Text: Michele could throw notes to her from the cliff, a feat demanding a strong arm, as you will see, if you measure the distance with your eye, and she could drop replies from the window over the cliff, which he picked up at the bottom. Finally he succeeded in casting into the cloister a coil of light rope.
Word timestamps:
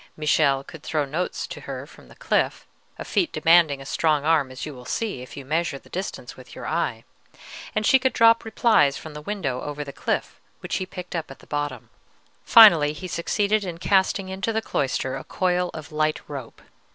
Michele 0.17 0.63
could 0.63 0.81
throw 0.81 1.05
notes 1.05 1.45
to 1.45 1.61
her 1.61 1.85
from 1.85 2.07
the 2.07 2.15
cliff, 2.15 2.65
a 2.97 3.05
feat 3.05 3.31
demanding 3.31 3.79
a 3.79 3.85
strong 3.85 4.25
arm, 4.25 4.49
as 4.49 4.65
you 4.65 4.73
will 4.73 4.83
see, 4.83 5.21
if 5.21 5.37
you 5.37 5.45
measure 5.45 5.77
the 5.77 5.91
distance 5.91 6.35
with 6.35 6.55
your 6.55 6.65
eye, 6.65 7.03
and 7.75 7.85
she 7.85 7.99
could 7.99 8.11
drop 8.11 8.43
replies 8.43 8.97
from 8.97 9.13
the 9.13 9.21
window 9.21 9.61
over 9.61 9.83
the 9.83 9.93
cliff, 9.93 10.41
which 10.61 10.77
he 10.77 10.87
picked 10.87 11.15
up 11.15 11.29
at 11.29 11.37
the 11.37 11.45
bottom. 11.45 11.91
Finally 12.43 12.93
he 12.93 13.07
succeeded 13.07 13.63
in 13.63 13.77
casting 13.77 14.27
into 14.27 14.51
the 14.51 14.59
cloister 14.59 15.15
a 15.15 15.23
coil 15.23 15.69
of 15.75 15.91
light 15.91 16.21
rope. 16.27 16.63